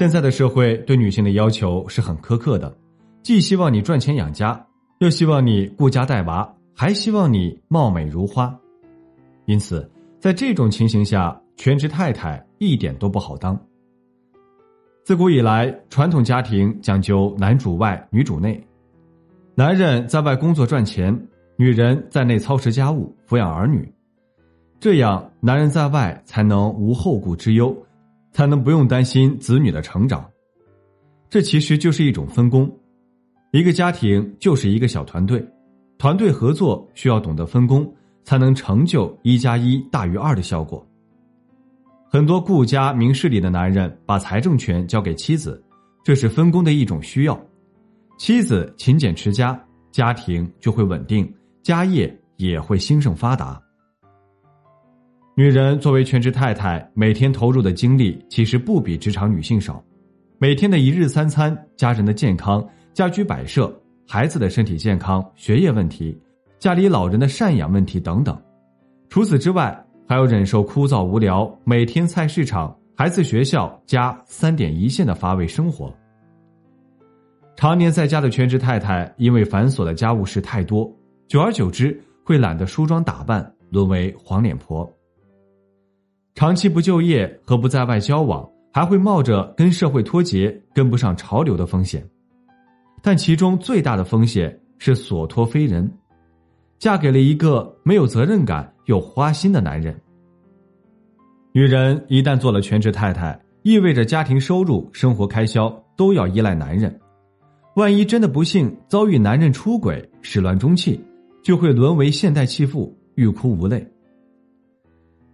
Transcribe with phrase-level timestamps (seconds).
[0.00, 2.74] 现在的社会对女性的要求是很苛刻的，
[3.22, 4.58] 既希望你赚钱养家，
[5.00, 8.58] 又希望你顾家带娃，还希望你貌美如花。
[9.44, 9.86] 因此，
[10.18, 13.54] 在这种情形下，全职太太一点都不好当。
[15.04, 18.58] 自古以来，传统家庭讲究男主外，女主内，
[19.54, 21.14] 男人在外工作赚钱，
[21.56, 23.86] 女人在内操持家务，抚养儿女，
[24.80, 27.76] 这样男人在外才能无后顾之忧。
[28.32, 30.28] 才能不用担心子女的成长，
[31.28, 32.70] 这其实就是一种分工。
[33.52, 35.44] 一个家庭就是一个小团队，
[35.98, 40.86] 团队合作需要懂得分工，才能成就一加一大于二的效果。
[42.08, 45.62] 很多顾家明事理的男人把财政权交给妻子，
[46.04, 47.40] 这是分工的一种需要。
[48.18, 49.60] 妻子勤俭持家，
[49.90, 51.32] 家庭就会稳定，
[51.62, 53.60] 家业也会兴盛发达。
[55.40, 59.82] 女人作为全职太太，每天投入的精力其实不比职场女性少。
[60.36, 63.74] 每天的一日三餐、家人的健康、家居摆设、
[64.06, 66.14] 孩子的身体健康、学业问题、
[66.58, 68.38] 家里老人的赡养问题等等，
[69.08, 69.74] 除此之外，
[70.06, 75.90] 还要忍受枯燥无聊、每天菜市场、孩子学校、加三点一线的乏味生活。
[77.56, 80.94] 常年在家的全职太太，因为繁琐的家务事太多，
[81.28, 84.86] 久而久之会懒得梳妆打扮，沦为黄脸婆。
[86.34, 92.02] 长期不就业和不在外交往，还会冒着跟社会脱节、跟不上潮流的风险。
[93.02, 95.90] 但其中最大的风险是所托非人，
[96.78, 99.98] 嫁给了一个没有责任感又花心的男人。
[101.52, 106.96] 女人一旦做了全职太太，意味着家庭收入、生活开销都要依赖男人。
[107.76, 111.02] 万一真的不幸遭遇男人出轨、始乱终弃，
[111.42, 113.86] 就会沦为现代弃妇，欲哭无泪。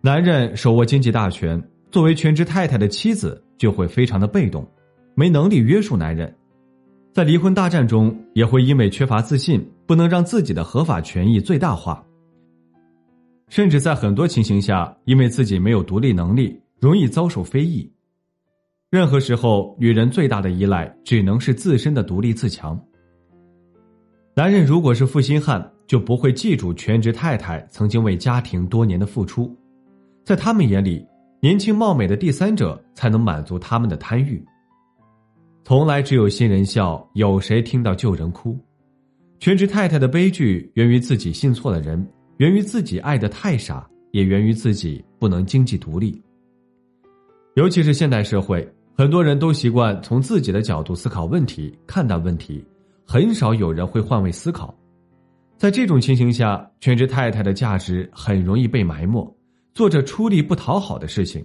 [0.07, 4.65] 男人手握经济大权，作为全职太太的妻子就会非常的被动，
[5.17, 6.33] 没能力约束男人，
[7.13, 12.07] 在离婚大战中也会因为缺乏自信，不能让自己的合法权益最大化，
[13.49, 17.93] 甚至在很多情形下，因为自己没有独立能力，容易遭受非议。
[18.89, 22.81] 任何时候，女人最大的依赖只能是自身的独立自强。
[24.37, 29.53] 男人如果是负心汉，就不会记住全职太太曾经为家庭多年的付出。
[30.27, 31.07] 在他们眼里，
[31.41, 34.45] 年轻貌美的第三者才能满足他们的贪欲。
[35.63, 38.59] 从来只有新人笑，有谁听到旧人哭？
[39.39, 42.05] 全职太太的悲剧源于自己信错了人，
[42.39, 46.21] 源于自己爱的太傻，也源于自己不能经济独立。
[47.55, 52.67] 尤其是现代社会，很多人都习惯从自己的角度思考问题、看待问题，
[53.07, 54.77] 很少有人会换位思考。
[55.57, 59.33] 在这种情形下，全职太太的价值很容易被埋没。
[59.77, 61.45] 做着出力不讨好的事情，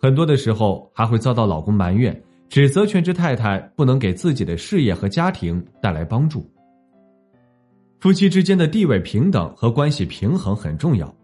[0.00, 2.18] 很多的时候还会遭到老公埋怨，
[2.48, 6.50] 指责全职太太不能给自己的事业和家庭带来帮助。
[8.00, 11.14] 夫妻之间的地位平等和关系平衡很重要，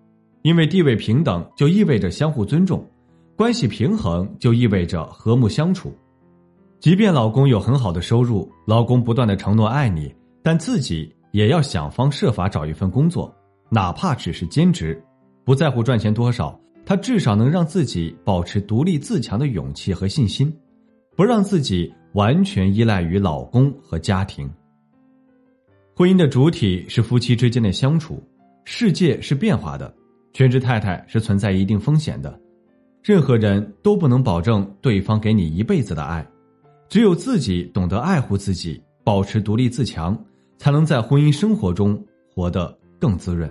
[0.43, 2.87] 因为地位平等就意味着相互尊重，
[3.35, 5.97] 关系平衡就意味着和睦相处。
[6.79, 13.35] 即便老公有很好的收入，老公不断的承诺爱你，但自己也要想方设法找一份工作，
[13.71, 15.03] 哪怕只是兼职。
[15.49, 20.55] 不在乎赚钱多少，他至少能让自己保持独立自强的勇气和信心，
[21.17, 24.47] 不让自己完全依赖于老公和家庭。
[25.97, 28.23] 婚姻的主体是夫妻之间的相处，
[28.67, 29.91] 世界是变化的，
[30.35, 32.39] 全职太太是存在一定风险的，
[33.03, 36.23] 任何人都不能保证对方给你一辈子的爱，
[36.91, 40.15] 只有自己懂得爱护自己，保持独立自强，
[40.59, 41.99] 才能在婚姻生活中
[42.35, 43.51] 活得更滋润。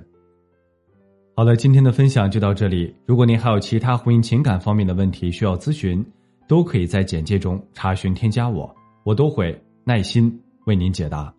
[1.37, 2.91] 好了，今天的分享就到这里。
[3.05, 6.03] 如果您还有其他婚姻情感方面的问题需要咨询，
[6.47, 10.35] 都可以在简介中查询添加我，我都会耐心
[10.65, 11.31] 为您解答。